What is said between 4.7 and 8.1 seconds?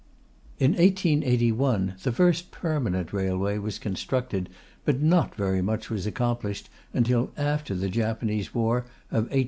but not very much was accomplished until after the